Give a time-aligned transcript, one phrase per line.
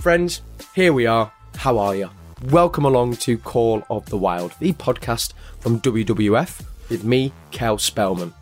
[0.00, 0.40] Friends,
[0.74, 1.30] here we are.
[1.56, 2.08] How are you?
[2.44, 8.32] Welcome along to Call of the Wild, the podcast from WWF with me, Cel Spellman.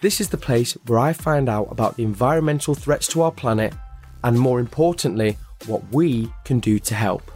[0.00, 3.74] This is the place where I find out about the environmental threats to our planet
[4.24, 5.36] and, more importantly,
[5.66, 7.30] what we can do to help.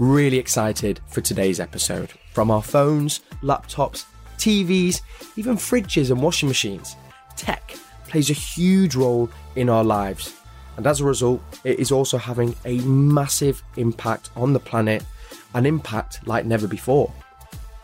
[0.00, 2.10] Really excited for today's episode.
[2.32, 4.06] From our phones, laptops,
[4.38, 5.02] TVs,
[5.36, 6.96] even fridges and washing machines,
[7.36, 7.76] tech
[8.08, 10.34] plays a huge role in our lives.
[10.76, 15.04] And as a result, it is also having a massive impact on the planet,
[15.54, 17.12] an impact like never before.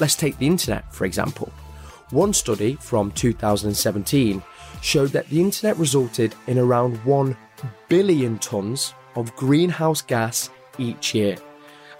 [0.00, 1.52] Let's take the internet, for example.
[2.10, 4.42] One study from 2017
[4.82, 7.36] showed that the internet resulted in around 1
[7.88, 11.36] billion tonnes of greenhouse gas each year.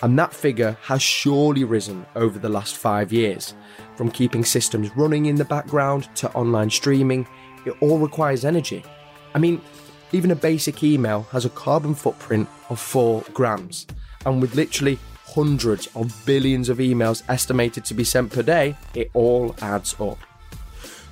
[0.02, 3.54] And that figure has surely risen over the last five years.
[3.96, 7.28] From keeping systems running in the background to online streaming,
[7.66, 8.82] it all requires energy.
[9.34, 9.60] I mean,
[10.12, 13.86] even a basic email has a carbon footprint of 4 grams.
[14.26, 19.10] And with literally hundreds of billions of emails estimated to be sent per day, it
[19.14, 20.18] all adds up.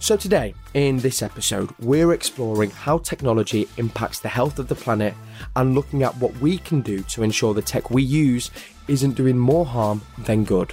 [0.00, 5.14] So, today, in this episode, we're exploring how technology impacts the health of the planet
[5.56, 8.52] and looking at what we can do to ensure the tech we use
[8.86, 10.72] isn't doing more harm than good.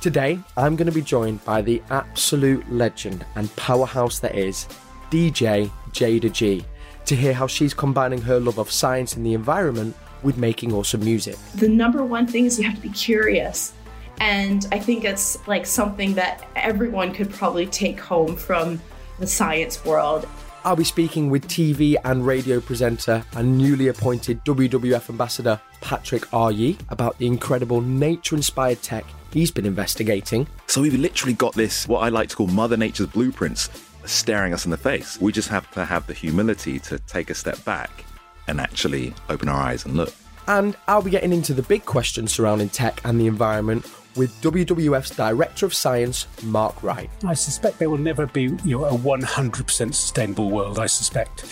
[0.00, 4.68] Today, I'm going to be joined by the absolute legend and powerhouse that is
[5.10, 6.64] DJ Jayda G
[7.06, 11.04] to hear how she's combining her love of science and the environment with making awesome
[11.04, 11.36] music.
[11.54, 13.72] The number one thing is you have to be curious.
[14.18, 18.80] And I think it's like something that everyone could probably take home from
[19.18, 20.26] the science world.
[20.64, 26.78] I'll be speaking with TV and radio presenter and newly appointed WWF ambassador Patrick Aryee
[26.88, 30.46] about the incredible nature inspired tech he's been investigating.
[30.68, 33.68] So we've literally got this, what I like to call Mother Nature's blueprints,
[34.06, 35.20] staring us in the face.
[35.20, 38.04] We just have to have the humility to take a step back
[38.46, 40.12] and actually open our eyes and look.
[40.46, 45.10] And I'll be getting into the big questions surrounding tech and the environment with WWF's
[45.10, 47.10] Director of Science, Mark Wright.
[47.24, 51.46] I suspect there will never be you know, a 100% sustainable world, I suspect.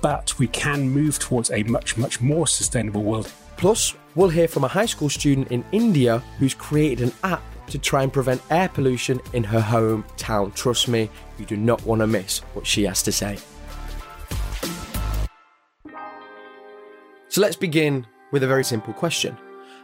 [0.00, 3.30] But we can move towards a much, much more sustainable world.
[3.56, 7.78] Plus, we'll hear from a high school student in India who's created an app to
[7.78, 10.54] try and prevent air pollution in her hometown.
[10.54, 13.38] Trust me, you do not want to miss what she has to say.
[17.28, 19.36] So let's begin with a very simple question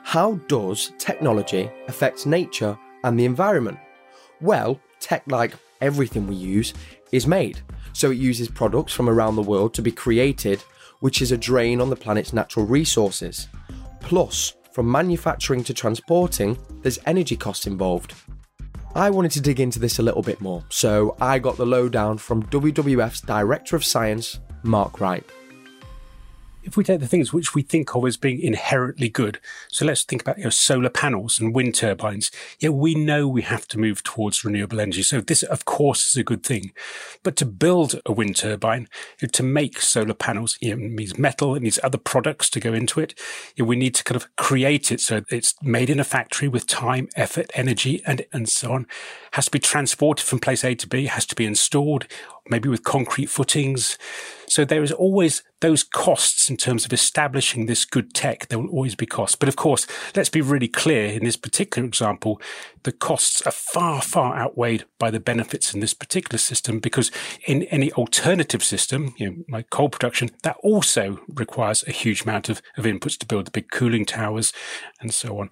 [0.03, 3.79] How does technology affect nature and the environment?
[4.41, 6.75] Well, tech, like everything we use,
[7.13, 7.61] is made.
[7.93, 10.61] So it uses products from around the world to be created,
[11.01, 13.49] which is a drain on the planet's natural resources.
[14.01, 18.13] Plus, from manufacturing to transporting, there's energy costs involved.
[18.97, 22.19] I wanted to dig into this a little bit more, so I got the lowdown
[22.19, 25.25] from WWF's Director of Science, Mark Wright
[26.65, 29.39] if we take the things which we think of as being inherently good,
[29.69, 32.31] so let's think about you know, solar panels and wind turbines.
[32.59, 35.03] Yeah, we know we have to move towards renewable energy.
[35.03, 36.73] So this, of course, is a good thing.
[37.23, 38.89] But to build a wind turbine,
[39.21, 42.49] you know, to make solar panels, you know, it needs metal, it needs other products
[42.51, 43.15] to go into it.
[43.57, 46.49] You know, we need to kind of create it so it's made in a factory
[46.49, 48.87] with time, effort, energy, and, and so on.
[49.33, 52.07] Has to be transported from place A to B, has to be installed,
[52.49, 53.97] maybe with concrete footings.
[54.47, 58.49] So there is always those costs in terms of establishing this good tech.
[58.49, 59.37] There will always be costs.
[59.37, 62.41] But of course, let's be really clear in this particular example,
[62.83, 67.11] the costs are far, far outweighed by the benefits in this particular system because
[67.47, 72.51] in any alternative system, you know, like coal production, that also requires a huge amount
[72.51, 74.53] of, of inputs to build the big cooling towers
[75.01, 75.49] and so on.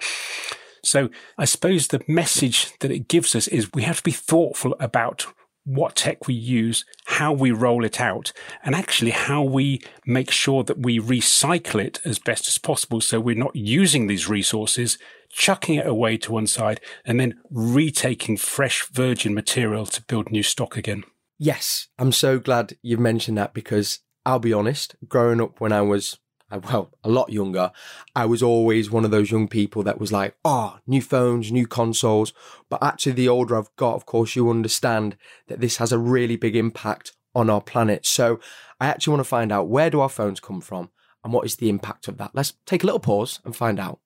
[0.84, 4.74] So I suppose the message that it gives us is we have to be thoughtful
[4.80, 5.26] about
[5.64, 8.32] what tech we use, how we roll it out,
[8.64, 13.00] and actually how we make sure that we recycle it as best as possible.
[13.00, 14.98] So we're not using these resources,
[15.30, 20.42] chucking it away to one side, and then retaking fresh virgin material to build new
[20.42, 21.04] stock again.
[21.38, 25.82] Yes, I'm so glad you've mentioned that because I'll be honest, growing up when I
[25.82, 26.18] was
[26.58, 27.72] well, a lot younger,
[28.14, 31.66] I was always one of those young people that was like, oh, new phones, new
[31.66, 32.32] consoles.
[32.68, 35.16] But actually, the older I've got, of course, you understand
[35.48, 38.04] that this has a really big impact on our planet.
[38.06, 38.40] So
[38.80, 40.90] I actually want to find out where do our phones come from
[41.24, 42.32] and what is the impact of that?
[42.34, 44.00] Let's take a little pause and find out.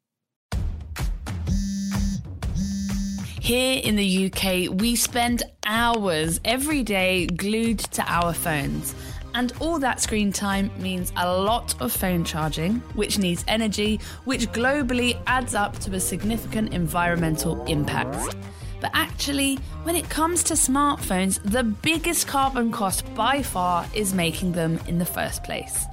[3.40, 8.92] Here in the UK, we spend hours every day glued to our phones.
[9.36, 14.50] And all that screen time means a lot of phone charging, which needs energy, which
[14.50, 18.34] globally adds up to a significant environmental impact.
[18.80, 24.52] But actually, when it comes to smartphones, the biggest carbon cost by far is making
[24.52, 25.84] them in the first place.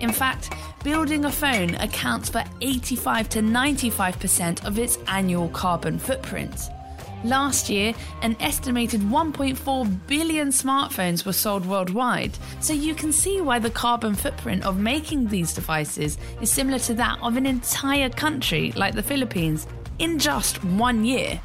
[0.00, 0.52] In fact,
[0.82, 6.68] building a phone accounts for 85 to 95% of its annual carbon footprint.
[7.24, 13.58] Last year, an estimated 1.4 billion smartphones were sold worldwide, so you can see why
[13.58, 18.72] the carbon footprint of making these devices is similar to that of an entire country
[18.76, 19.66] like the Philippines
[19.98, 21.40] in just one year.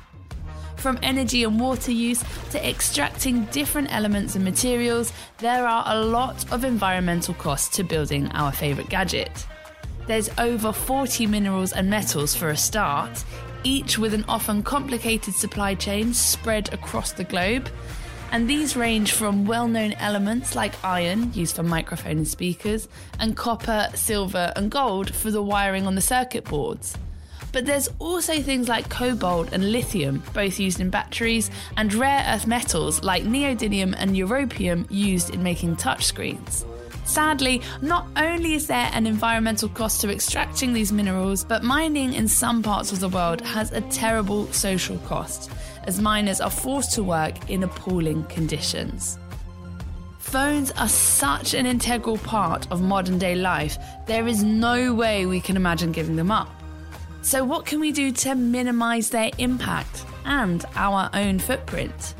[0.75, 6.51] From energy and water use to extracting different elements and materials, there are a lot
[6.51, 9.47] of environmental costs to building our favourite gadget.
[10.05, 13.23] There's over 40 minerals and metals for a start,
[13.63, 17.69] each with an often complicated supply chain spread across the globe.
[18.31, 22.87] And these range from well known elements like iron, used for microphone and speakers,
[23.19, 26.97] and copper, silver, and gold for the wiring on the circuit boards.
[27.51, 32.47] But there's also things like cobalt and lithium, both used in batteries, and rare earth
[32.47, 36.65] metals like neodymium and europium used in making touchscreens.
[37.05, 42.27] Sadly, not only is there an environmental cost to extracting these minerals, but mining in
[42.27, 45.51] some parts of the world has a terrible social cost,
[45.83, 49.19] as miners are forced to work in appalling conditions.
[50.19, 53.77] Phones are such an integral part of modern day life,
[54.07, 56.49] there is no way we can imagine giving them up.
[57.21, 62.15] So, what can we do to minimise their impact and our own footprint?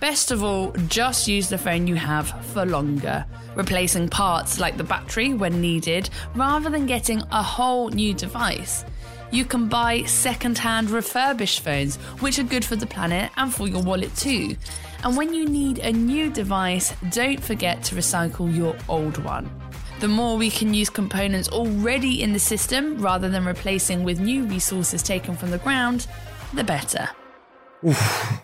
[0.00, 4.84] Best of all, just use the phone you have for longer, replacing parts like the
[4.84, 8.84] battery when needed rather than getting a whole new device.
[9.30, 13.68] You can buy second hand refurbished phones, which are good for the planet and for
[13.68, 14.56] your wallet too.
[15.04, 19.50] And when you need a new device, don't forget to recycle your old one.
[20.00, 24.44] The more we can use components already in the system rather than replacing with new
[24.44, 26.06] resources taken from the ground,
[26.54, 27.08] the better.
[27.86, 28.40] Oof.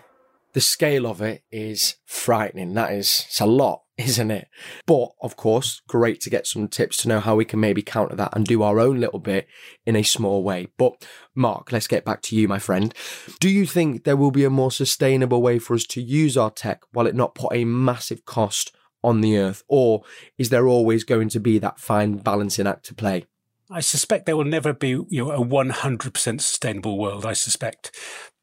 [0.53, 2.73] The scale of it is frightening.
[2.75, 4.47] That is, it's a lot, isn't it?
[4.85, 8.15] But of course, great to get some tips to know how we can maybe counter
[8.15, 9.47] that and do our own little bit
[9.85, 10.67] in a small way.
[10.77, 11.05] But
[11.35, 12.93] Mark, let's get back to you, my friend.
[13.39, 16.51] Do you think there will be a more sustainable way for us to use our
[16.51, 19.63] tech while it not put a massive cost on the earth?
[19.67, 20.03] Or
[20.37, 23.25] is there always going to be that fine balancing act to play?
[23.69, 27.91] I suspect there will never be you know, a 100% sustainable world, I suspect.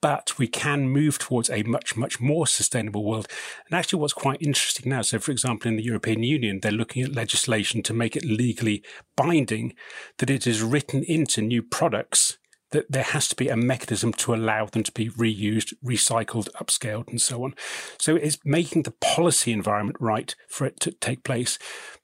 [0.05, 3.27] But we can move towards a much, much more sustainable world.
[3.65, 7.03] And actually, what's quite interesting now, so for example, in the European Union, they're looking
[7.03, 8.85] at legislation to make it legally
[9.17, 9.75] binding
[10.19, 12.37] that it is written into new products
[12.75, 17.09] that there has to be a mechanism to allow them to be reused, recycled, upscaled,
[17.09, 17.55] and so on.
[18.01, 21.57] So it's making the policy environment right for it to take place.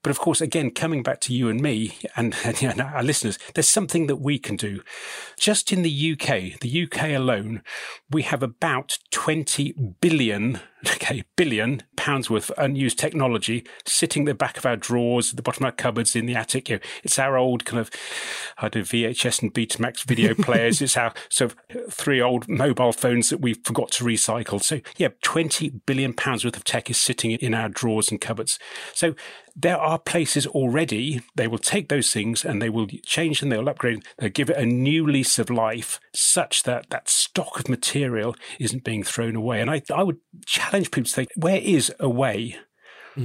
[0.04, 3.68] But of course, again, coming back to you and me and, and our listeners, there's
[3.68, 4.82] something that we can do.
[5.36, 7.62] Just in the UK, the UK alone,
[8.08, 14.34] we have about 20 billion okay, billion pounds worth of unused technology sitting at the
[14.34, 16.68] back of our drawers, at the bottom of our cupboards, in the attic.
[16.68, 17.90] You know, it's our old kind of,
[18.58, 20.80] I do VHS and Betamax video players.
[20.80, 24.62] it's our sort of three old mobile phones that we forgot to recycle.
[24.62, 28.58] So yeah, 20 billion pounds worth of tech is sitting in our drawers and cupboards.
[28.94, 29.14] So
[29.62, 33.68] there are places already, they will take those things and they will change them, they'll
[33.68, 38.34] upgrade, they'll give it a new lease of life such that that stock of material
[38.58, 39.60] isn't being thrown away.
[39.60, 42.56] And I, I would challenge people to think, where is a way?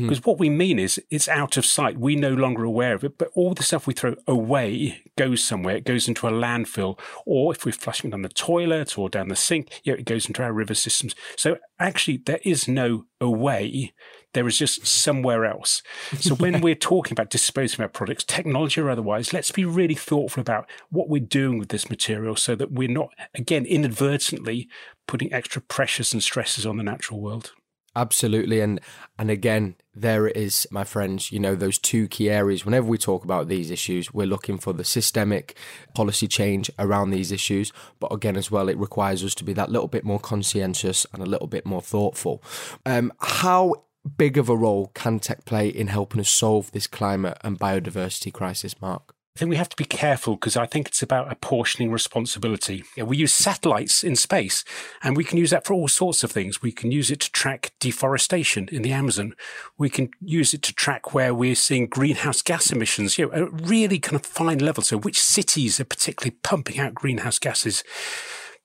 [0.02, 0.30] Because mm-hmm.
[0.30, 1.98] what we mean is it's out of sight.
[1.98, 5.78] We're no longer aware of it, but all the stuff we throw away goes somewhere.
[5.78, 9.36] It goes into a landfill, or if we're flushing down the toilet or down the
[9.36, 11.16] sink, you know, it goes into our river systems.
[11.38, 13.94] So actually, there is no away.
[14.34, 15.82] There is just somewhere else.
[16.20, 19.96] So when we're talking about disposing of our products, technology or otherwise, let's be really
[19.96, 24.68] thoughtful about what we're doing with this material so that we're not, again, inadvertently
[25.08, 27.54] putting extra pressures and stresses on the natural world.
[27.96, 28.60] Absolutely.
[28.60, 28.82] And
[29.18, 32.66] and again, there it is, my friends, you know, those two key areas.
[32.66, 35.56] Whenever we talk about these issues, we're looking for the systemic
[35.94, 37.72] policy change around these issues.
[38.00, 41.24] But again, as well, it requires us to be that little bit more conscientious and
[41.24, 42.44] a little bit more thoughtful.
[42.86, 43.76] Um, how
[44.18, 48.34] big of a role can tech play in helping us solve this climate and biodiversity
[48.34, 49.15] crisis, Mark?
[49.36, 52.86] I think we have to be careful because I think it's about apportioning responsibility.
[52.96, 54.64] We use satellites in space
[55.04, 56.62] and we can use that for all sorts of things.
[56.62, 59.36] We can use it to track deforestation in the Amazon.
[59.78, 63.68] We can use it to track where we're seeing greenhouse gas emissions, you know, at
[63.68, 64.84] really kind of fine level.
[64.84, 67.84] So which cities are particularly pumping out greenhouse gases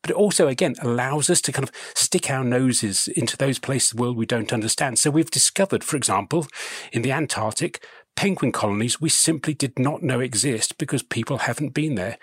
[0.03, 3.93] but it also again allows us to kind of stick our noses into those places
[3.93, 4.99] of the world we don't understand.
[4.99, 6.47] So we've discovered, for example,
[6.93, 7.85] in the Antarctic,
[8.21, 12.19] penguin colonies we simply did not know exist because people haven't been there.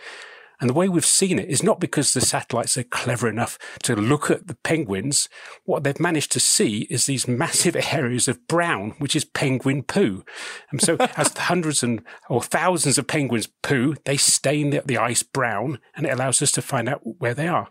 [0.62, 3.96] And the way we've seen it is not because the satellites are clever enough to
[3.96, 5.28] look at the penguins.
[5.66, 10.24] What they've managed to see is these massive areas of brown, which is penguin poo.
[10.70, 15.24] And so as hundreds and or thousands of penguins poo, they stain the, the ice
[15.24, 17.70] brown and it allows us to find out where they are.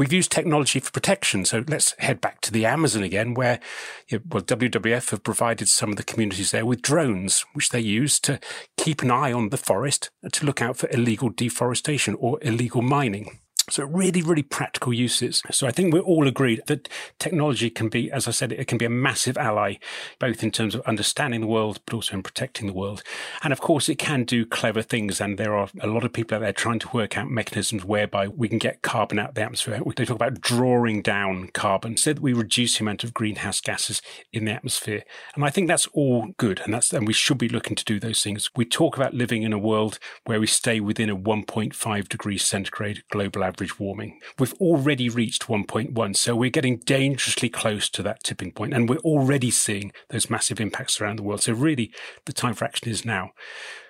[0.00, 1.44] We've used technology for protection.
[1.44, 3.60] So let's head back to the Amazon again, where
[4.08, 7.80] you know, well, WWF have provided some of the communities there with drones, which they
[7.80, 8.40] use to
[8.78, 13.40] keep an eye on the forest to look out for illegal deforestation or illegal mining.
[13.70, 15.42] So really, really practical uses.
[15.50, 18.78] So I think we're all agreed that technology can be, as I said, it can
[18.78, 19.76] be a massive ally,
[20.18, 23.02] both in terms of understanding the world, but also in protecting the world.
[23.42, 25.20] And of course, it can do clever things.
[25.20, 28.26] And there are a lot of people out there trying to work out mechanisms whereby
[28.26, 29.80] we can get carbon out of the atmosphere.
[29.96, 34.02] They talk about drawing down carbon so that we reduce the amount of greenhouse gases
[34.32, 35.04] in the atmosphere.
[35.34, 36.60] And I think that's all good.
[36.64, 38.50] And that's, and we should be looking to do those things.
[38.56, 43.04] We talk about living in a world where we stay within a 1.5 degrees centigrade
[43.10, 44.18] global average average warming.
[44.38, 48.96] We've already reached 1.1, so we're getting dangerously close to that tipping point, and we're
[48.98, 51.42] already seeing those massive impacts around the world.
[51.42, 51.92] So, really,
[52.24, 53.32] the time for action is now.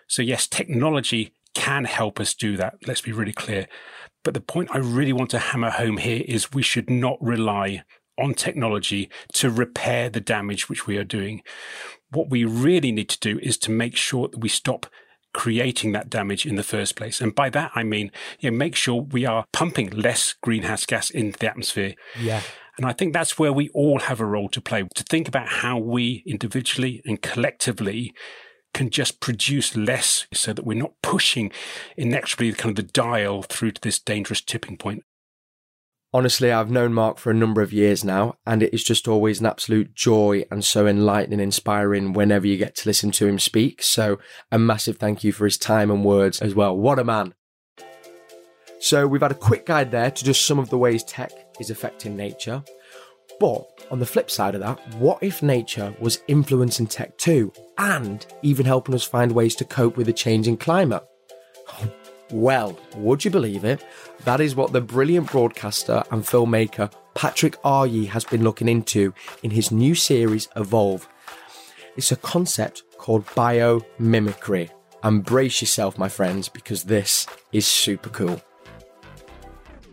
[0.08, 2.78] So, yes, technology can help us do that.
[2.84, 3.68] Let's be really clear.
[4.24, 7.84] But the point I really want to hammer home here is we should not rely
[8.18, 11.42] on technology to repair the damage which we are doing.
[12.10, 14.86] What we really need to do is to make sure that we stop
[15.32, 17.20] creating that damage in the first place.
[17.20, 21.10] And by that, I mean, you know, make sure we are pumping less greenhouse gas
[21.10, 21.94] into the atmosphere.
[22.18, 22.42] Yeah.
[22.76, 25.48] And I think that's where we all have a role to play to think about
[25.48, 28.14] how we individually and collectively
[28.72, 31.50] can just produce less so that we're not pushing
[31.96, 35.02] inexorably kind of the dial through to this dangerous tipping point.
[36.12, 39.38] Honestly, I've known Mark for a number of years now, and it is just always
[39.38, 43.80] an absolute joy and so enlightening, inspiring whenever you get to listen to him speak.
[43.80, 44.18] So,
[44.50, 46.76] a massive thank you for his time and words as well.
[46.76, 47.34] What a man.
[48.80, 51.70] So, we've had a quick guide there to just some of the ways tech is
[51.70, 52.64] affecting nature.
[53.38, 58.26] But on the flip side of that, what if nature was influencing tech too, and
[58.42, 61.04] even helping us find ways to cope with the changing climate?
[62.32, 63.84] Well, would you believe it?
[64.24, 69.50] That is what the brilliant broadcaster and filmmaker Patrick Aryee has been looking into in
[69.50, 71.08] his new series Evolve.
[71.96, 74.70] It's a concept called biomimicry.
[75.02, 78.40] And brace yourself, my friends, because this is super cool.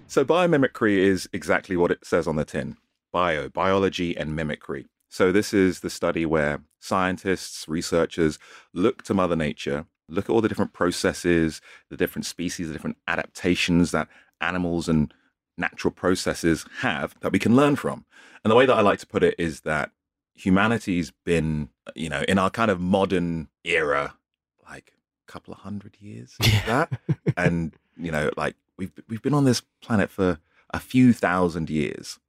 [0.08, 2.78] So, biomimicry is exactly what it says on the tin
[3.12, 4.86] bio, biology, and mimicry.
[5.10, 8.38] So, this is the study where scientists, researchers
[8.74, 12.98] look to Mother Nature Look at all the different processes, the different species, the different
[13.08, 14.08] adaptations that
[14.40, 15.14] animals and
[15.58, 18.06] natural processes have that we can learn from.
[18.44, 19.92] And the way that I like to put it is that
[20.36, 24.16] humanity's been, you know, in our kind of modern era,
[24.70, 24.94] like
[25.28, 26.66] a couple of hundred years, yeah.
[26.66, 27.00] that,
[27.38, 32.20] and you know, like we've we've been on this planet for a few thousand years,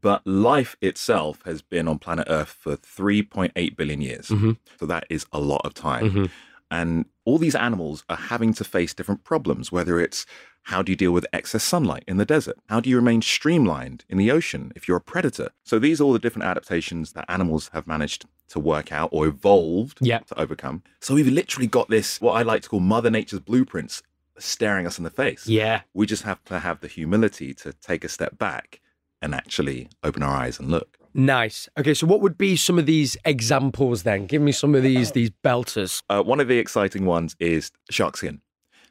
[0.00, 4.28] but life itself has been on planet Earth for 3.8 billion years.
[4.28, 4.52] Mm-hmm.
[4.78, 6.10] So that is a lot of time.
[6.10, 6.24] Mm-hmm.
[6.70, 10.26] And all these animals are having to face different problems, whether it's
[10.64, 12.56] how do you deal with excess sunlight in the desert?
[12.68, 15.50] How do you remain streamlined in the ocean if you're a predator?
[15.62, 19.26] So these are all the different adaptations that animals have managed to work out or
[19.26, 20.26] evolved yep.
[20.26, 20.82] to overcome.
[21.00, 24.02] So we've literally got this, what I like to call Mother Nature's blueprints
[24.38, 25.46] staring us in the face.
[25.46, 25.82] Yeah.
[25.92, 28.80] We just have to have the humility to take a step back
[29.20, 30.98] and actually open our eyes and look.
[31.14, 31.68] Nice.
[31.78, 34.26] Okay, so what would be some of these examples then?
[34.26, 36.02] Give me some of these these belters.
[36.10, 38.40] Uh, one of the exciting ones is shark skin.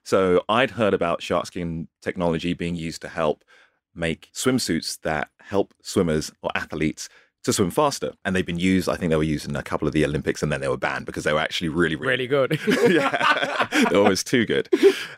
[0.04, 3.44] So I'd heard about shark skin technology being used to help
[3.94, 7.10] make swimsuits that help swimmers or athletes
[7.44, 8.14] to swim faster.
[8.24, 10.42] And they've been used, I think they were used in a couple of the Olympics
[10.42, 12.60] and then they were banned because they were actually really, really, really good.
[12.92, 14.70] yeah, they were almost too good.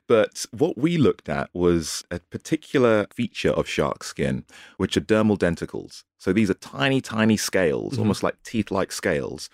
[0.08, 4.46] But what we looked at was a particular feature of shark skin,
[4.78, 6.04] which are dermal denticles.
[6.18, 8.02] So these are tiny, tiny scales, mm-hmm.
[8.02, 9.50] almost like teeth like scales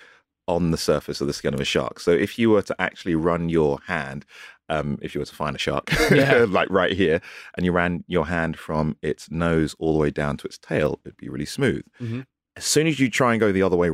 [0.47, 1.99] on the surface of the skin of a shark.
[1.99, 4.25] So if you were to actually run your hand,
[4.69, 6.45] um, if you were to find a shark, yeah.
[6.49, 7.21] like right here,
[7.55, 10.99] and you ran your hand from its nose all the way down to its tail,
[11.05, 11.83] it'd be really smooth.
[12.01, 12.21] Mm-hmm.
[12.55, 13.91] As soon as you try and go the other way,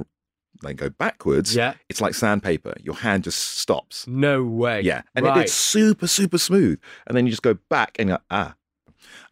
[0.64, 1.76] like go backwards, yeah.
[1.90, 2.74] it's like sandpaper.
[2.82, 4.08] Your hand just stops.
[4.08, 4.82] No way.
[4.82, 5.04] Yeah.
[5.16, 5.38] And right.
[5.38, 6.80] it, it's super, super smooth.
[7.06, 8.56] And then you just go back and you're, ah,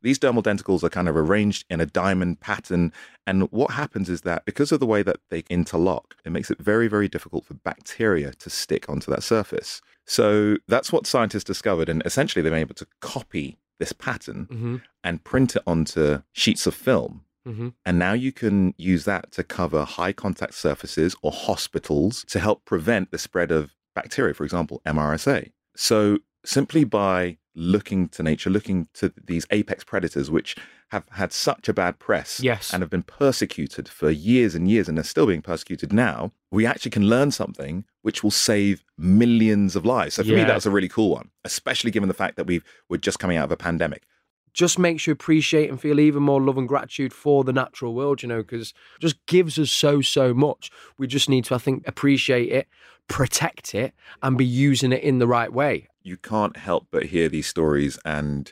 [0.01, 2.93] these dermal denticles are kind of arranged in a diamond pattern.
[3.25, 6.59] And what happens is that because of the way that they interlock, it makes it
[6.59, 9.81] very, very difficult for bacteria to stick onto that surface.
[10.05, 11.89] So that's what scientists discovered.
[11.89, 14.75] And essentially, they've been able to copy this pattern mm-hmm.
[15.03, 17.24] and print it onto sheets of film.
[17.47, 17.69] Mm-hmm.
[17.85, 22.65] And now you can use that to cover high contact surfaces or hospitals to help
[22.65, 25.51] prevent the spread of bacteria, for example, MRSA.
[25.75, 30.55] So simply by looking to nature, looking to these apex predators, which
[30.89, 32.73] have had such a bad press Yes.
[32.73, 36.65] and have been persecuted for years and years and are still being persecuted now, we
[36.65, 40.15] actually can learn something which will save millions of lives.
[40.15, 40.45] So for me, Yeah.
[40.45, 43.45] that's a really cool one, especially given the fact that we've, we're just coming out
[43.45, 44.03] of a pandemic.
[44.55, 48.23] Just makes you appreciate and feel even more love and gratitude for the natural world,
[48.23, 50.71] you know, because it just gives us so, so much.
[50.97, 52.67] We just need to, I think, appreciate it,
[53.07, 53.93] protect it,
[54.23, 55.87] and be using it in the right way.
[56.01, 58.51] you can't help but hear these stories and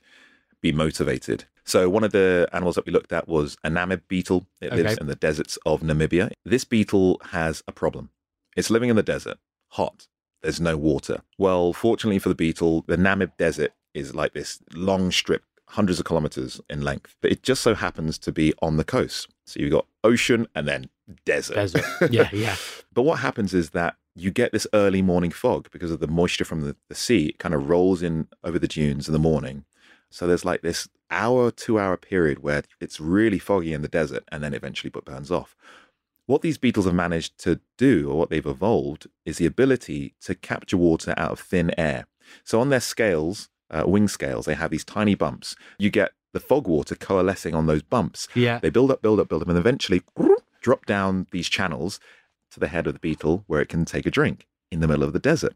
[0.60, 1.46] be motivated.
[1.66, 4.48] So one of the animals that we looked at was a namib beetle.
[4.60, 6.32] It lives in the deserts of Namibia.
[6.44, 8.10] This beetle has a problem.
[8.58, 9.38] It's living in the desert,
[9.70, 10.08] hot.
[10.42, 11.22] There's no water.
[11.38, 15.44] Well, fortunately for the beetle, the Namib Desert is like this long strip,
[15.74, 17.16] hundreds of kilometers in length.
[17.22, 19.28] But it just so happens to be on the coast.
[19.46, 20.90] So you've got ocean and then
[21.26, 21.56] desert.
[21.56, 21.84] Desert.
[22.12, 22.56] Yeah, yeah.
[22.94, 26.46] But what happens is that you get this early morning fog because of the moisture
[26.46, 27.28] from the, the sea.
[27.28, 29.66] It kind of rolls in over the dunes in the morning.
[30.12, 34.24] So there's like this hour, two hour period where it's really foggy in the desert
[34.32, 35.56] and then eventually burns off.
[36.28, 40.36] What these beetles have managed to do, or what they've evolved, is the ability to
[40.36, 42.06] capture water out of thin air.
[42.46, 45.56] So on their scales, uh, wing scales, they have these tiny bumps.
[45.78, 48.28] You get the fog water coalescing on those bumps.
[48.36, 48.60] Yeah.
[48.60, 50.02] They build up, build up, build up, and eventually
[50.62, 52.00] drop down these channels
[52.52, 55.04] to the head of the beetle where it can take a drink in the middle
[55.04, 55.56] of the desert.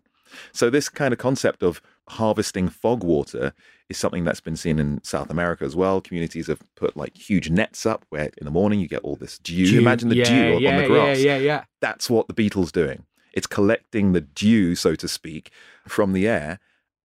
[0.52, 3.54] So, this kind of concept of harvesting fog water
[3.90, 6.02] is something that's been seen in South America as well.
[6.02, 9.38] Communities have put like huge nets up where in the morning you get all this
[9.38, 9.80] dew.
[9.80, 11.20] Imagine the yeah, dew yeah, on the grass.
[11.20, 11.64] Yeah, yeah, yeah.
[11.80, 13.06] That's what the beetle's doing.
[13.34, 15.52] It's collecting the dew, so to speak,
[15.88, 16.60] from the air.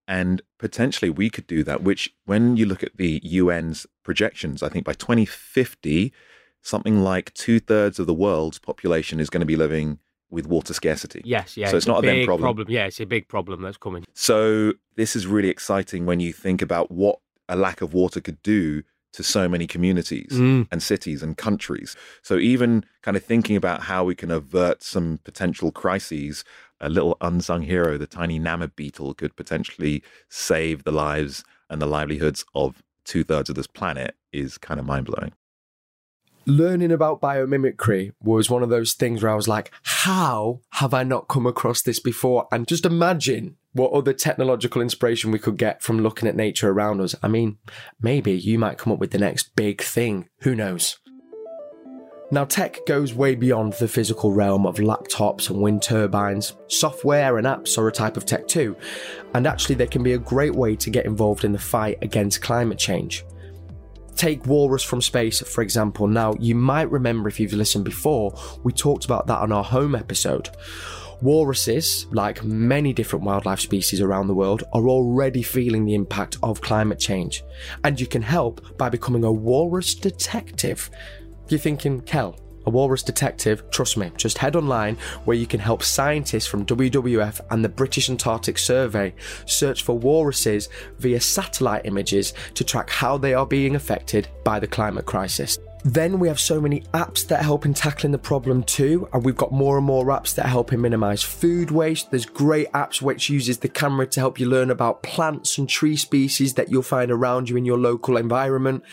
[0.08, 4.68] And potentially we could do that, which when you look at the UN's projections, I
[4.68, 6.12] think by 2050,
[6.60, 9.98] something like two thirds of the world's population is going to be living
[10.30, 11.22] with water scarcity.
[11.24, 11.68] Yes, yeah.
[11.68, 12.66] So it's not a big problem.
[12.68, 14.04] Yeah, it's a big problem that's coming.
[14.14, 18.42] So this is really exciting when you think about what a lack of water could
[18.42, 18.82] do
[19.12, 20.66] to so many communities Mm.
[20.70, 21.94] and cities and countries.
[22.22, 26.44] So even kind of thinking about how we can avert some potential crises,
[26.80, 31.86] a little unsung hero, the tiny namib beetle, could potentially save the lives and the
[31.86, 35.32] livelihoods of two thirds of this planet is kind of mind blowing.
[36.44, 41.04] learning about biomimicry was one of those things where I was like, how have I
[41.04, 42.48] not come across this before?
[42.50, 47.00] And just imagine what other technological inspiration we could get from looking at nature around
[47.00, 47.14] us.
[47.22, 47.58] I mean,
[48.00, 50.28] maybe you might come up with the next big thing.
[50.40, 50.98] Who knows?
[52.30, 56.54] Now, tech goes way beyond the physical realm of laptops and wind turbines.
[56.66, 58.74] Software and apps are a type of tech too,
[59.34, 62.40] and actually, they can be a great way to get involved in the fight against
[62.40, 63.26] climate change.
[64.16, 66.06] Take Walrus from Space, for example.
[66.06, 69.94] Now, you might remember if you've listened before, we talked about that on our home
[69.94, 70.48] episode.
[71.22, 76.60] Walruses, like many different wildlife species around the world, are already feeling the impact of
[76.60, 77.44] climate change.
[77.84, 80.90] And you can help by becoming a walrus detective.
[81.48, 85.84] You're thinking, Cel, a walrus detective, trust me, just head online where you can help
[85.84, 89.14] scientists from WWF and the British Antarctic Survey
[89.46, 94.66] search for walruses via satellite images to track how they are being affected by the
[94.66, 95.58] climate crisis.
[95.84, 99.36] Then we have so many apps that help in tackling the problem too, and we've
[99.36, 102.10] got more and more apps that help in minimize food waste.
[102.10, 105.96] There's great apps which uses the camera to help you learn about plants and tree
[105.96, 108.84] species that you'll find around you in your local environment.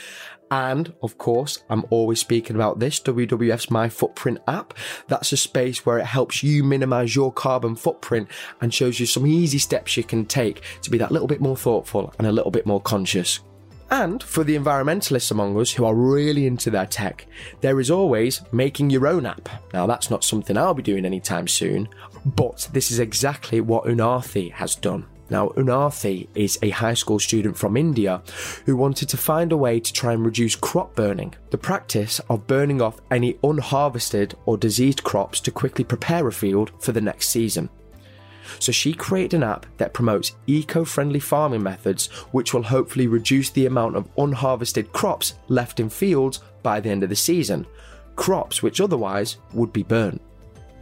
[0.49, 4.73] And of course, I'm always speaking about this WWF's My Footprint app.
[5.07, 8.29] That's a space where it helps you minimize your carbon footprint
[8.61, 11.55] and shows you some easy steps you can take to be that little bit more
[11.55, 13.41] thoughtful and a little bit more conscious.
[13.91, 17.25] And for the environmentalists among us who are really into their tech,
[17.61, 19.49] there is always making your own app.
[19.73, 21.89] Now, that's not something I'll be doing anytime soon,
[22.23, 25.07] but this is exactly what Unarthi has done.
[25.31, 28.21] Now, Unarthi is a high school student from India
[28.65, 32.47] who wanted to find a way to try and reduce crop burning, the practice of
[32.47, 37.29] burning off any unharvested or diseased crops to quickly prepare a field for the next
[37.29, 37.69] season.
[38.59, 43.49] So she created an app that promotes eco friendly farming methods, which will hopefully reduce
[43.49, 47.67] the amount of unharvested crops left in fields by the end of the season.
[48.15, 50.21] Crops which otherwise would be burnt.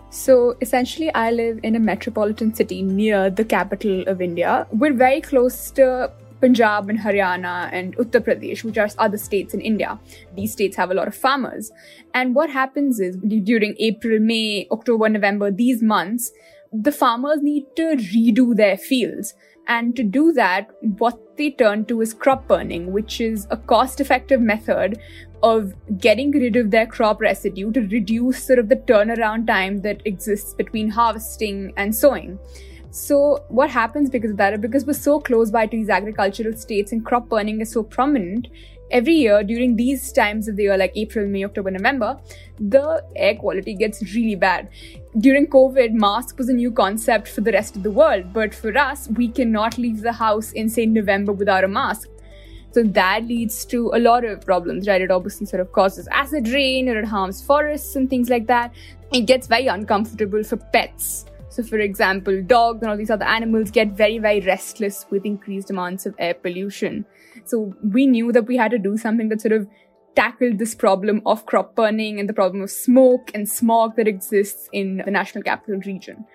[0.09, 4.65] So essentially, I live in a metropolitan city near the capital of India.
[4.71, 9.61] We're very close to Punjab and Haryana and Uttar Pradesh, which are other states in
[9.61, 9.99] India.
[10.35, 11.71] These states have a lot of farmers.
[12.13, 16.31] And what happens is during April, May, October, November, these months,
[16.81, 19.33] the farmers need to redo their fields.
[19.67, 23.99] And to do that, what they turn to is crop burning, which is a cost
[23.99, 24.99] effective method
[25.43, 30.01] of getting rid of their crop residue to reduce sort of the turnaround time that
[30.05, 32.39] exists between harvesting and sowing.
[32.91, 34.59] So, what happens because of that?
[34.61, 38.47] Because we're so close by to these agricultural states and crop burning is so prominent,
[38.91, 42.19] every year during these times of the year, like April, May, October, November,
[42.59, 44.69] the air quality gets really bad.
[45.19, 48.77] During COVID, mask was a new concept for the rest of the world, but for
[48.77, 52.07] us, we cannot leave the house in, say, November without a mask.
[52.69, 55.01] So that leads to a lot of problems, right?
[55.01, 58.71] It obviously sort of causes acid rain or it harms forests and things like that.
[59.11, 61.25] It gets very uncomfortable for pets.
[61.49, 65.71] So, for example, dogs and all these other animals get very, very restless with increased
[65.71, 67.05] amounts of air pollution.
[67.45, 69.67] So, we knew that we had to do something that sort of
[70.17, 74.67] tackled this problem of crop burning and the problem of smoke and smog that exists
[74.73, 76.25] in the national capital region.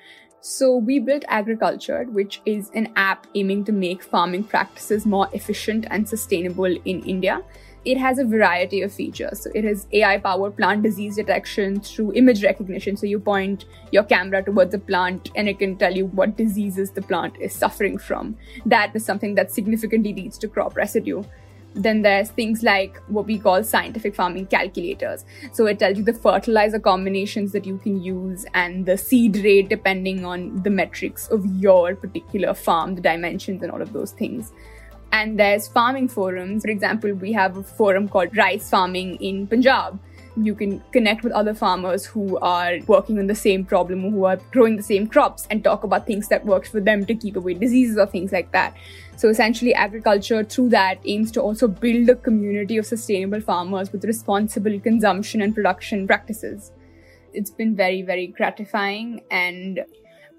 [0.40, 5.87] So we built Agricultured, which is an app aiming to make farming practices more efficient
[5.90, 7.42] and sustainable in India.
[7.85, 9.42] It has a variety of features.
[9.42, 12.97] So it has AI powered plant disease detection through image recognition.
[12.97, 16.92] So you point your camera towards a plant and it can tell you what diseases
[16.92, 18.37] the plant is suffering from.
[18.64, 21.25] That is something that significantly leads to crop residue.
[21.74, 25.24] Then there's things like what we call scientific farming calculators.
[25.52, 29.68] So it tells you the fertilizer combinations that you can use and the seed rate
[29.68, 34.52] depending on the metrics of your particular farm, the dimensions, and all of those things.
[35.12, 36.62] And there's farming forums.
[36.62, 39.98] For example, we have a forum called Rice Farming in Punjab.
[40.35, 44.37] You can connect with other farmers who are working on the same problem, who are
[44.50, 47.52] growing the same crops, and talk about things that works for them to keep away
[47.52, 48.74] diseases or things like that.
[49.16, 54.05] So essentially, agriculture through that aims to also build a community of sustainable farmers with
[54.05, 56.72] responsible consumption and production practices.
[57.33, 59.81] It's been very, very gratifying and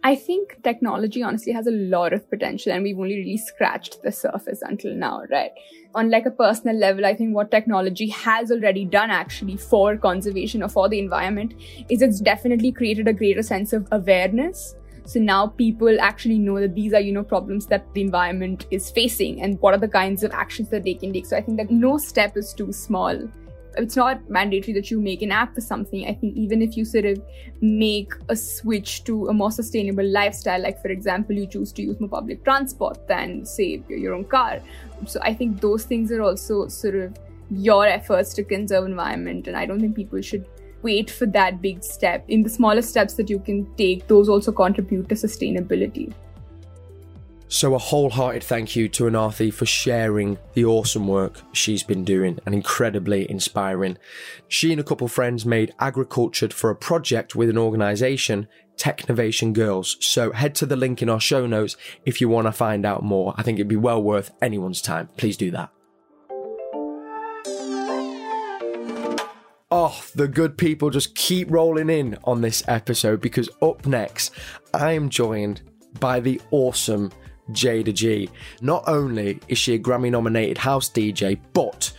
[0.06, 4.12] I think technology honestly has a lot of potential and we've only really scratched the
[4.12, 5.52] surface until now, right?
[5.96, 10.62] On like a personal level, I think what technology has already done actually for conservation
[10.62, 11.54] or for the environment
[11.88, 16.76] is it's definitely created a greater sense of awareness so now people actually know that
[16.76, 20.24] these are, you know, problems that the environment is facing and what are the kinds
[20.24, 21.26] of actions that they can take.
[21.26, 23.30] So I think that no step is too small.
[23.76, 26.08] It's not mandatory that you make an app for something.
[26.08, 27.22] I think even if you sort of
[27.60, 32.00] make a switch to a more sustainable lifestyle, like for example, you choose to use
[32.00, 34.62] more public transport than say your own car.
[35.08, 37.18] So I think those things are also sort of
[37.50, 39.48] your efforts to conserve environment.
[39.48, 40.46] And I don't think people should
[40.84, 42.26] wait for that big step.
[42.28, 46.13] In the smaller steps that you can take, those also contribute to sustainability.
[47.54, 52.39] So, a wholehearted thank you to Anathi for sharing the awesome work she's been doing
[52.48, 54.00] and incredibly inspiring.
[54.48, 59.54] She and a couple of friends made Agricultured for a project with an organisation, Technovation
[59.54, 59.98] Girls.
[60.00, 63.04] So, head to the link in our show notes if you want to find out
[63.04, 63.36] more.
[63.38, 65.10] I think it'd be well worth anyone's time.
[65.15, 65.69] Please do that.
[69.76, 74.30] Oh, the good people just keep rolling in on this episode because up next,
[74.72, 75.64] I am joined
[76.00, 77.12] by the awesome
[77.50, 78.30] Jayda G.
[78.62, 81.92] Not only is she a Grammy nominated house DJ, but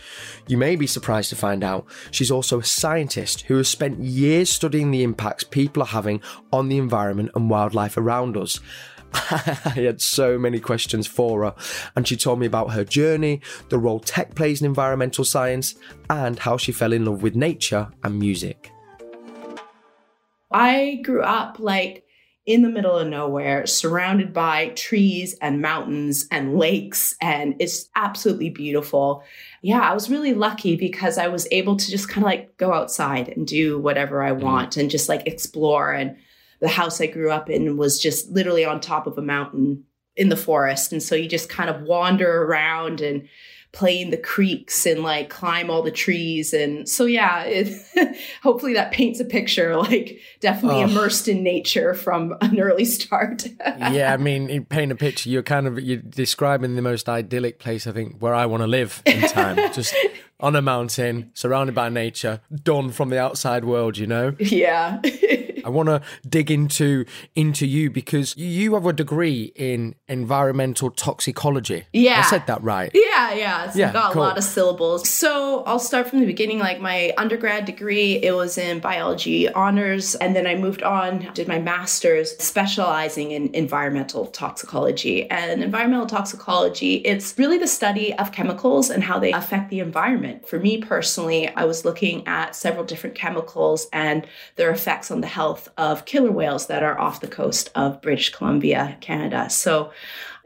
[0.47, 4.49] you may be surprised to find out she's also a scientist who has spent years
[4.49, 6.21] studying the impacts people are having
[6.53, 8.61] on the environment and wildlife around us.
[9.31, 11.55] I had so many questions for her,
[11.95, 15.75] and she told me about her journey, the role tech plays in environmental science,
[16.09, 18.71] and how she fell in love with nature and music.
[20.51, 22.05] I grew up like
[22.45, 28.49] in the middle of nowhere, surrounded by trees and mountains and lakes, and it's absolutely
[28.49, 29.23] beautiful.
[29.61, 32.71] Yeah, I was really lucky because I was able to just kind of like go
[32.71, 34.43] outside and do whatever I mm-hmm.
[34.43, 34.81] want mm.
[34.81, 36.17] and just like explore and
[36.59, 39.83] the house I grew up in was just literally on top of a mountain
[40.15, 40.91] in the forest.
[40.91, 43.27] And so you just kind of wander around and
[43.75, 46.53] play in the creeks and like climb all the trees.
[46.53, 50.87] And so, yeah, it, hopefully that paints a picture like definitely oh.
[50.87, 53.45] immersed in nature from an early start.
[53.59, 57.59] yeah, I mean, you paint a picture, you're kind of you're describing the most idyllic
[57.59, 59.57] place, I think, where I want to live in time.
[59.73, 59.93] Just
[60.39, 64.35] on a mountain, surrounded by nature, done from the outside world, you know?
[64.55, 65.01] Yeah.
[65.65, 71.85] I want to dig into into you because you have a degree in environmental toxicology.
[71.91, 72.91] Yeah, I said that right.
[72.93, 73.65] Yeah, yeah.
[73.65, 74.21] It's yeah, got cool.
[74.21, 75.09] a lot of syllables.
[75.09, 76.59] So I'll start from the beginning.
[76.59, 81.47] Like my undergrad degree, it was in biology honors, and then I moved on, did
[81.47, 85.29] my master's, specializing in environmental toxicology.
[85.31, 90.34] And environmental toxicology, it's really the study of chemicals and how they affect the environment.
[90.45, 95.27] For me personally, I was looking at several different chemicals and their effects on the
[95.27, 99.49] health health of killer whales that are off the coast of British Columbia, Canada.
[99.49, 99.91] So,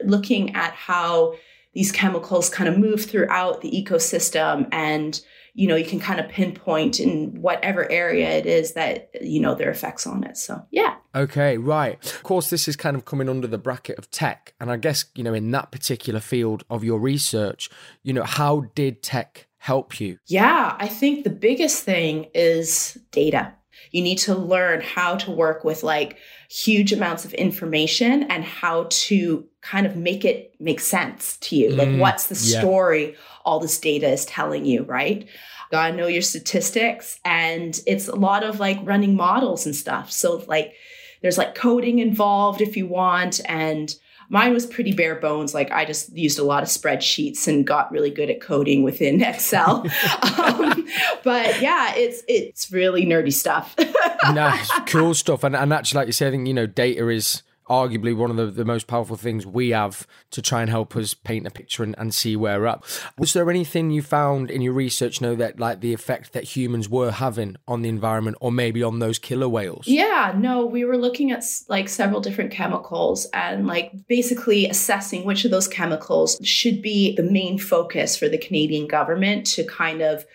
[0.02, 1.34] looking at how
[1.72, 5.20] these chemicals kind of move throughout the ecosystem and
[5.52, 9.56] you know, you can kind of pinpoint in whatever area it is that, you know,
[9.56, 10.36] their effects on it.
[10.36, 10.94] So, yeah.
[11.12, 11.98] Okay, right.
[12.04, 14.54] Of course, this is kind of coming under the bracket of tech.
[14.60, 17.68] And I guess, you know, in that particular field of your research,
[18.04, 20.18] you know, how did tech help you?
[20.26, 23.52] Yeah, I think the biggest thing is data.
[23.92, 26.16] You need to learn how to work with like
[26.50, 31.70] huge amounts of information and how to kind of make it make sense to you.
[31.70, 32.60] Like, Mm, what's the yeah.
[32.60, 35.26] story all this data is telling you, right?
[35.70, 37.18] Gotta know your statistics.
[37.24, 40.10] And it's a lot of like running models and stuff.
[40.10, 40.74] So, like,
[41.22, 43.40] there's like coding involved if you want.
[43.46, 43.94] And
[44.30, 45.52] mine was pretty bare bones.
[45.52, 49.20] Like, I just used a lot of spreadsheets and got really good at coding within
[49.22, 49.86] Excel.
[50.38, 50.86] um,
[51.22, 53.74] but yeah, it's it's really nerdy stuff.
[54.32, 55.44] nice, cool stuff.
[55.44, 58.36] And, and actually, like you say, I think, you know, data is arguably one of
[58.36, 61.84] the, the most powerful things we have to try and help us paint a picture
[61.84, 62.82] and, and see where we're at.
[63.16, 66.88] Was there anything you found in your research, know, that like the effect that humans
[66.88, 69.86] were having on the environment or maybe on those killer whales?
[69.86, 75.44] Yeah, no, we were looking at like several different chemicals and like basically assessing which
[75.44, 80.26] of those chemicals should be the main focus for the Canadian government to kind of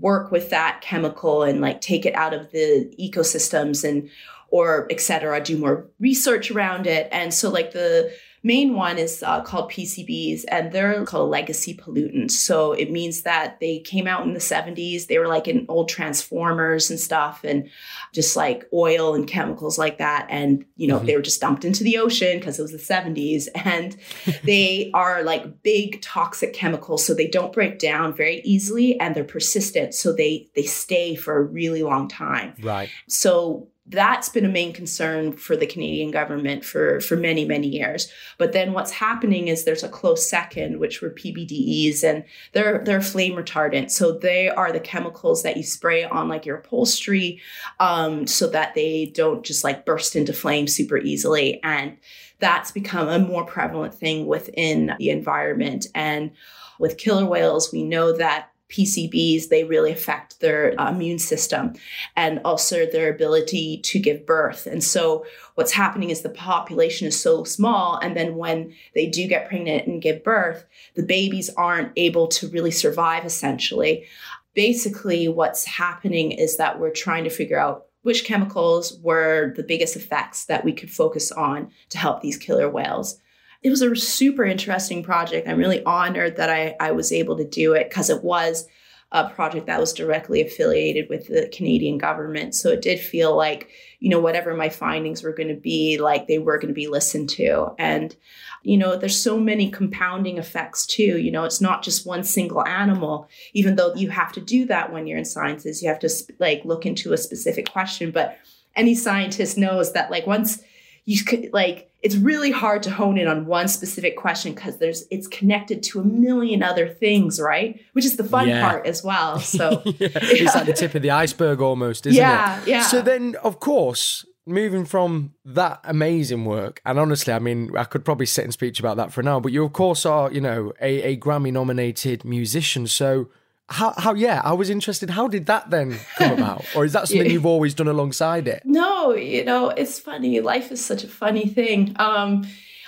[0.00, 4.08] work with that chemical and like take it out of the ecosystems and
[4.52, 7.08] or et cetera, do more research around it.
[7.10, 8.12] And so like the
[8.44, 12.32] main one is uh, called PCBs and they're called legacy pollutants.
[12.32, 15.06] So it means that they came out in the 70s.
[15.06, 17.70] They were like in old transformers and stuff and
[18.12, 20.26] just like oil and chemicals like that.
[20.28, 21.06] And, you know, Mhm.
[21.06, 23.46] they were just dumped into the ocean because it was the 70s.
[23.64, 23.96] And
[24.44, 27.06] they are like big toxic chemicals.
[27.06, 29.94] So they don't break down very easily and they're persistent.
[29.94, 32.54] So they they stay for a really long time.
[32.60, 32.90] Right.
[33.08, 38.10] So that's been a main concern for the Canadian government for, for many, many years.
[38.38, 43.00] But then what's happening is there's a close second, which were PBDEs, and they're they're
[43.00, 43.90] flame retardant.
[43.90, 47.40] So they are the chemicals that you spray on like your upholstery,
[47.80, 51.60] um, so that they don't just like burst into flame super easily.
[51.64, 51.96] And
[52.38, 55.86] that's become a more prevalent thing within the environment.
[55.94, 56.30] And
[56.78, 61.74] with killer whales, we know that PCBs, they really affect their uh, immune system
[62.16, 64.66] and also their ability to give birth.
[64.66, 67.98] And so what's happening is the population is so small.
[67.98, 70.64] And then when they do get pregnant and give birth,
[70.96, 74.06] the babies aren't able to really survive essentially.
[74.54, 79.96] Basically, what's happening is that we're trying to figure out which chemicals were the biggest
[79.96, 83.20] effects that we could focus on to help these killer whales
[83.62, 85.48] it was a super interesting project.
[85.48, 88.66] I'm really honored that I, I was able to do it because it was
[89.12, 92.54] a project that was directly affiliated with the Canadian government.
[92.54, 93.68] So it did feel like,
[94.00, 96.88] you know, whatever my findings were going to be, like they were going to be
[96.88, 97.74] listened to.
[97.78, 98.16] And,
[98.62, 101.18] you know, there's so many compounding effects too.
[101.18, 104.90] You know, it's not just one single animal, even though you have to do that
[104.90, 105.82] when you're in sciences.
[105.82, 108.12] You have to like look into a specific question.
[108.12, 108.38] But
[108.74, 110.62] any scientist knows that like once
[111.04, 115.04] you could like it's really hard to hone in on one specific question because there's
[115.10, 118.68] it's connected to a million other things right which is the fun Yeah.
[118.68, 120.08] part as well so yeah.
[120.14, 122.68] It's like the tip of the iceberg almost, isn't Yeah, it?
[122.68, 122.82] yeah.
[122.82, 128.04] So then, of course, moving from that amazing work, and honestly, I mean, I could
[128.04, 130.72] probably sit and speech about that for now, but you, of course, are, you know,
[130.80, 132.86] a, a Grammy nominated musician.
[132.88, 133.28] So,
[133.68, 135.10] how, how, yeah, I was interested.
[135.10, 136.64] How did that then come about?
[136.76, 137.32] Or is that something Yeah.
[137.32, 138.62] you've always done alongside it?
[138.64, 142.46] no you know it's funny life is such a funny thing um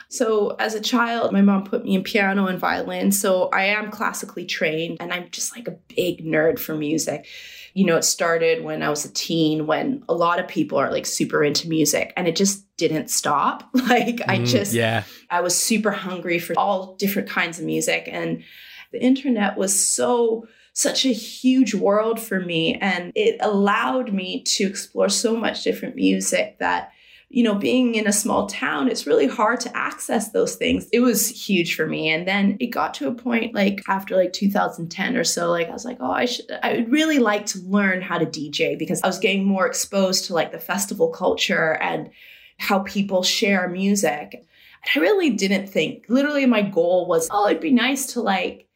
[0.09, 3.91] so as a child my mom put me in piano and violin so i am
[3.91, 7.27] classically trained and i'm just like a big nerd for music
[7.75, 10.91] you know it started when i was a teen when a lot of people are
[10.93, 15.03] like super into music and it just didn't stop like i Mm, just yeah.
[15.31, 18.09] I was super hungry for all different kinds of music.
[18.11, 18.45] And
[18.93, 22.75] the internet was so, such a huge world for me.
[22.75, 26.91] And it allowed me to explore so much different music that,
[27.29, 30.89] you know, being in a small town, it's really hard to access those things.
[30.93, 32.09] It was huge for me.
[32.11, 35.73] And then it got to a point like after like 2010 or so, like I
[35.73, 39.01] was like, oh, I should, I would really like to learn how to DJ because
[39.03, 42.11] I was getting more exposed to like the festival culture and
[42.59, 44.35] how people share music.
[44.35, 48.69] And I really didn't think, literally, my goal was, oh, it'd be nice to like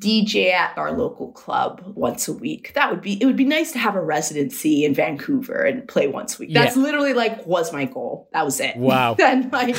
[0.00, 2.72] DJ at our local club once a week.
[2.74, 6.06] That would be, it would be nice to have a residency in Vancouver and play
[6.06, 6.52] once a week.
[6.52, 8.28] That's literally like was my goal.
[8.32, 8.76] That was it.
[8.76, 9.16] Wow.
[9.20, 9.74] and like,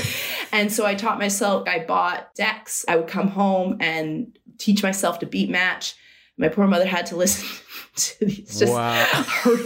[0.52, 2.84] and so I taught myself, I bought decks.
[2.88, 5.94] I would come home and teach myself to beat match.
[6.36, 7.48] My poor mother had to listen
[7.96, 9.06] to these just Wow.
[9.12, 9.58] hor-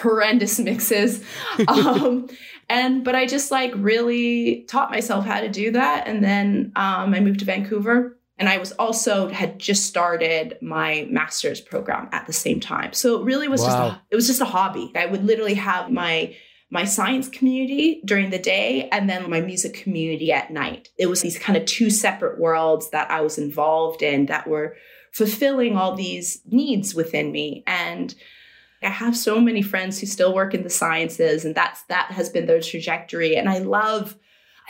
[0.00, 1.22] horrendous mixes.
[1.68, 2.28] Um,
[2.68, 7.12] and but I just like really taught myself how to do that, and then um,
[7.14, 12.26] I moved to Vancouver, And I was also had just started my master's program at
[12.26, 12.94] the same time.
[12.94, 13.66] So it really was Wow.
[13.66, 14.90] just a, it was just a hobby.
[14.96, 16.34] I would literally have my
[16.72, 20.88] my science community during the day and then my music community at night.
[20.96, 24.76] It was these kind of two separate worlds that I was involved in that were
[25.12, 27.64] fulfilling all these needs within me.
[27.66, 28.14] And
[28.82, 32.30] I have so many friends who still work in the sciences and that's that has
[32.30, 33.36] been their trajectory.
[33.36, 34.16] And I love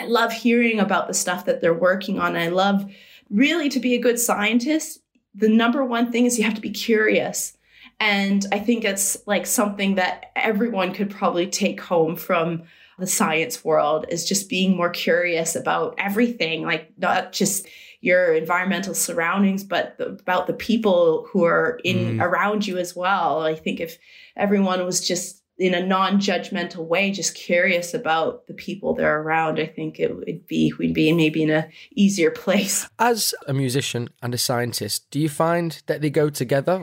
[0.01, 2.35] I love hearing about the stuff that they're working on.
[2.35, 2.91] I love
[3.31, 5.01] really to be a good scientist,
[5.35, 7.57] the number one thing is you have to be curious.
[8.01, 12.63] And I think it's like something that everyone could probably take home from
[12.99, 17.67] the science world is just being more curious about everything, like not just
[18.03, 22.23] your environmental surroundings, but the, about the people who are in Mm.
[22.23, 23.41] around you as well.
[23.43, 23.99] I think if
[24.37, 29.67] everyone was just in a non-judgmental way, just curious about the people they're around, I
[29.67, 32.89] think it would be we'd be maybe in a easier place.
[32.99, 36.83] As a musician and a scientist, do you find that they go together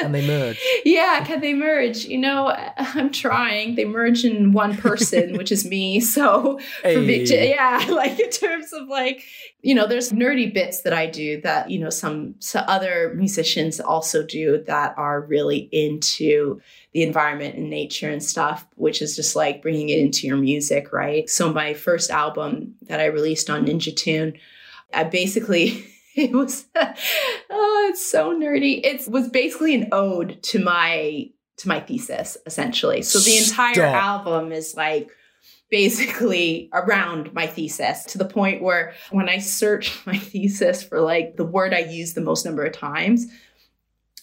[0.00, 0.64] and they merge?
[0.84, 2.04] yeah, can they merge?
[2.04, 3.74] You know, I'm trying.
[3.74, 5.98] They merge in one person, which is me.
[6.00, 9.24] So, for me to- yeah, like in terms of like,
[9.60, 13.80] you know, there's nerdy bits that I do that you know some, some other musicians
[13.80, 16.60] also do that are really into
[16.94, 20.92] the environment and nature and stuff, which is just like bringing it into your music,
[20.92, 21.28] right?
[21.28, 24.34] So my first album that I released on Ninja Tune,
[24.94, 25.84] I basically
[26.16, 28.80] it was oh, it's so nerdy.
[28.84, 33.02] It was basically an ode to my to my thesis, essentially.
[33.02, 33.94] So the entire Stop.
[33.94, 35.10] album is like
[35.70, 41.36] basically around my thesis to the point where when I search my thesis for like
[41.36, 43.26] the word I use the most number of times,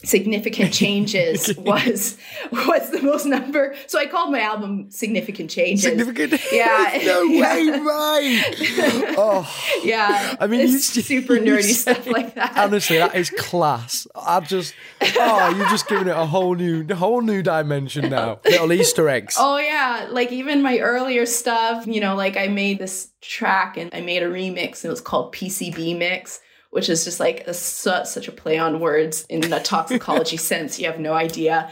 [0.03, 2.17] significant changes was
[2.51, 3.75] was the most number.
[3.87, 5.83] So I called my album Significant Changes.
[5.83, 6.41] Significant.
[6.51, 6.99] Yeah.
[7.05, 7.41] no Yeah.
[7.71, 9.15] way, right?
[9.17, 9.81] Oh.
[9.83, 10.35] Yeah.
[10.39, 12.57] I mean, it's you- super you nerdy say- stuff like that.
[12.57, 14.07] Honestly, that is class.
[14.15, 14.73] I just,
[15.17, 18.39] oh, you've just given it a whole new, whole new dimension now.
[18.45, 19.35] Little Easter eggs.
[19.39, 23.89] Oh yeah, like even my earlier stuff, you know, like I made this track and
[23.93, 26.39] I made a remix and it was called PCB mix,
[26.71, 30.79] which is just like a, su- such a play on words in a toxicology sense.
[30.79, 31.71] You have no idea.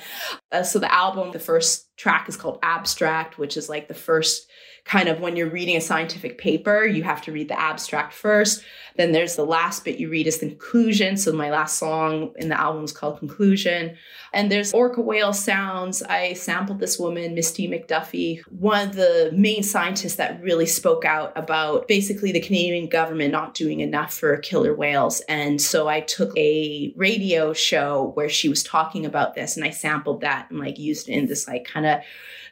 [0.52, 4.50] Uh, so the album, the first track is called Abstract, which is like the first
[4.90, 8.64] kind of when you're reading a scientific paper, you have to read the abstract first.
[8.98, 11.16] Then there's the last bit you read is the conclusion.
[11.16, 13.96] So my last song in the album is called Conclusion.
[14.34, 16.02] And there's orca whale sounds.
[16.02, 21.34] I sampled this woman, Misty MacDuffee, one of the main scientists that really spoke out
[21.36, 25.22] about basically the Canadian government not doing enough for killer whales.
[25.30, 29.70] And so I took a radio show where she was talking about this and I
[29.70, 32.00] sampled that and like used it in this like kind of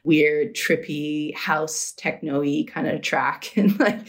[0.08, 3.54] weird, trippy house techno-y kind of track.
[3.58, 4.00] And like,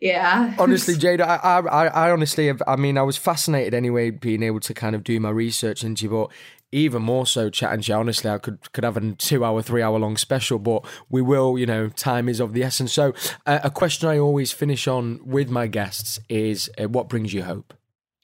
[0.00, 0.54] yeah.
[0.58, 4.60] Honestly, Jayda, I, I, I honestly, have, I mean, I was fascinated anyway, being able
[4.60, 6.30] to kind of do my research into you, but
[6.70, 7.98] even more so chatting to you.
[7.98, 11.58] Honestly, I could could have a two-hour, three-hour-long special, but we will.
[11.58, 12.92] You know, time is of the essence.
[12.92, 13.14] So,
[13.46, 17.42] uh, a question I always finish on with my guests is, uh, "What brings you
[17.42, 17.74] hope?"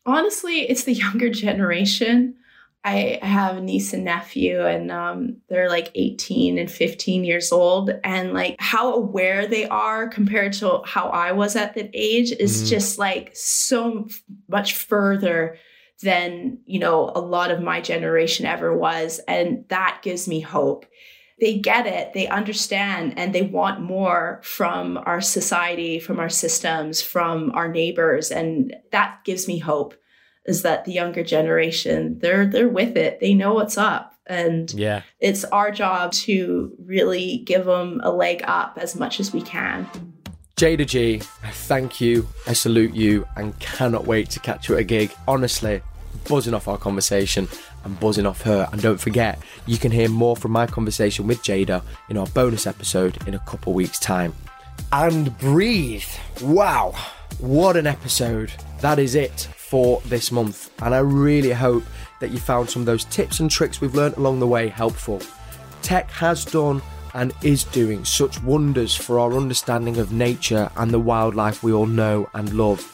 [0.07, 2.37] honestly, it's the younger generation.
[2.85, 7.91] I have a niece and nephew, and um, they're like 18 and 15 years old.
[8.05, 12.63] And like how aware they are compared to how I was at that age is
[12.65, 12.69] Mm.
[12.69, 14.07] just like so
[14.49, 15.57] much further
[16.03, 19.19] than, you know, a lot of my generation ever was.
[19.27, 20.85] And that gives me hope.
[21.41, 27.03] They get it, they understand, and they want more from our society, from our systems,
[27.03, 28.31] from our neighbors.
[28.31, 29.95] And that gives me hope
[30.45, 35.03] is that the younger generation they're they're with it they know what's up and Yeah,
[35.21, 39.87] it's our job to really give them a leg up as much as we can
[40.57, 44.83] Jayda G, I thank you, I salute you, and cannot wait to catch you at
[44.83, 45.13] a gig.
[45.27, 45.83] Honestly,
[46.29, 47.49] buzzing off our conversation
[47.83, 48.69] and buzzing off her.
[48.71, 52.69] And don't forget, you can hear more from my conversation with Jayda in our bonus
[52.69, 54.33] episode in a couple weeks' time.
[54.93, 56.05] And breathe.
[56.41, 56.95] Wow,
[57.39, 58.53] what an episode!
[58.81, 60.71] That is it for this month.
[60.85, 61.83] And I really hope
[62.21, 65.21] that you found some of those tips and tricks we've learned along the way helpful.
[65.83, 66.81] Tech has done
[67.13, 71.87] and is doing such wonders for our understanding of nature and the wildlife we all
[71.87, 72.89] know and love.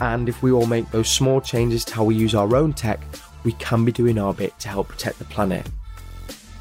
[0.00, 3.00] And if we all make those small changes to how we use our own tech,
[3.42, 5.66] we can be doing our bit to help protect the planet.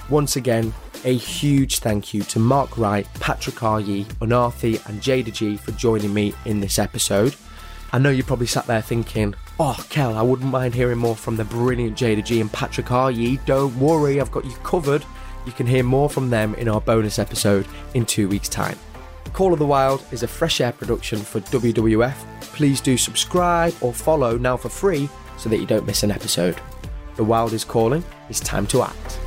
[0.10, 0.74] Once again,
[1.05, 6.11] a huge thank you to Mark Wright, Patrick Aryee, Unarthi, and Jayda G for joining
[6.11, 7.36] me in this episode.
[7.92, 11.36] I know you probably sat there thinking, oh, Cel, I wouldn't mind hearing more from
[11.36, 13.44] the brilliant Jayda G and Patrick Aryee.
[13.46, 15.04] Don't worry, I've got you covered.
[15.46, 18.78] You can hear more from them in our bonus episode in two weeks' time.
[19.34, 23.94] Call of the Wild is a fresh air production for WWF, please do subscribe or
[23.94, 26.60] follow now for free so that you don't miss an episode.
[27.16, 29.20] The Wild is calling, it's time to act.